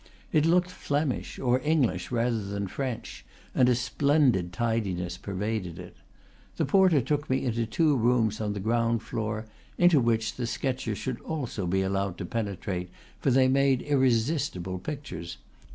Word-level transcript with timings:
It 0.33 0.47
looked 0.47 0.71
Flemish 0.71 1.37
or 1.37 1.59
English 1.63 2.09
rather 2.09 2.43
than 2.43 2.65
French, 2.65 3.23
and 3.53 3.69
a 3.69 3.75
splendid 3.75 4.51
tidiness 4.51 5.15
pervaded 5.15 5.77
it. 5.77 5.95
The 6.57 6.65
porter 6.65 7.01
took 7.01 7.29
me 7.29 7.45
into 7.45 7.67
two 7.67 7.95
rooms 7.95 8.41
on 8.41 8.53
the 8.53 8.59
ground 8.59 9.03
floor, 9.03 9.45
into 9.77 9.99
which 9.99 10.37
the 10.37 10.47
sketcher 10.47 10.95
should 10.95 11.21
also 11.21 11.67
be 11.67 11.83
allowed 11.83 12.17
to 12.17 12.25
penetrate; 12.25 12.89
for 13.19 13.29
they 13.29 13.47
made 13.47 13.83
irresistible 13.83 14.79
pictures. 14.79 15.37